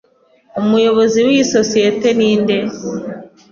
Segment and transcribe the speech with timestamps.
[0.59, 2.57] Umuyobozi w'iyi sosiyete ninde?